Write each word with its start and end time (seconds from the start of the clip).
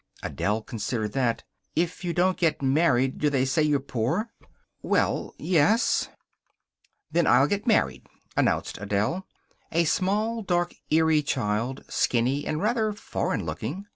Adele 0.23 0.63
considered 0.63 1.11
that. 1.11 1.43
"If 1.75 2.03
you 2.03 2.11
don't 2.11 2.35
get 2.35 2.63
married 2.63 3.19
do 3.19 3.29
they 3.29 3.45
say 3.45 3.61
you're 3.61 3.79
poor?" 3.79 4.31
"Well 4.81 5.35
yes" 5.37 6.09
"Then 7.11 7.27
I'll 7.27 7.45
get 7.45 7.67
married," 7.67 8.07
announced 8.35 8.79
Adele. 8.79 9.27
A 9.71 9.83
small, 9.83 10.41
dark, 10.41 10.73
eerie 10.89 11.21
child, 11.21 11.83
skinny 11.87 12.47
and 12.47 12.59
rather 12.59 12.93
foreign 12.93 13.45
looking. 13.45 13.85